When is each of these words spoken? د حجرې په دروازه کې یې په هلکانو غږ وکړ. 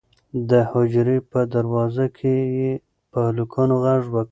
د 0.49 0.51
حجرې 0.71 1.17
په 1.31 1.39
دروازه 1.53 2.05
کې 2.17 2.35
یې 2.57 2.71
په 3.11 3.19
هلکانو 3.27 3.75
غږ 3.83 4.01
وکړ. 4.09 4.19